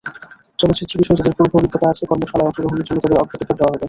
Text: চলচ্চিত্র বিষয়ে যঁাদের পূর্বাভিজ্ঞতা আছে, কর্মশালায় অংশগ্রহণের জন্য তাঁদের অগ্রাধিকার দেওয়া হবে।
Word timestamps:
চলচ্চিত্র 0.59 0.93
বিষয়ে 1.01 1.17
যঁাদের 1.19 1.37
পূর্বাভিজ্ঞতা 1.37 1.87
আছে, 1.91 2.03
কর্মশালায় 2.09 2.47
অংশগ্রহণের 2.49 2.85
জন্য 2.87 2.99
তাঁদের 3.01 3.21
অগ্রাধিকার 3.21 3.57
দেওয়া 3.57 3.69
হবে। 3.69 3.79